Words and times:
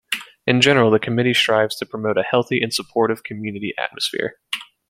In 0.47 0.61
general, 0.61 0.89
the 0.89 0.97
committee 0.97 1.35
strives 1.35 1.75
to 1.75 1.85
promote 1.85 2.17
a 2.17 2.23
healthy 2.23 2.59
and 2.63 2.73
supportive 2.73 3.21
community 3.21 3.75
atmosphere. 3.77 4.39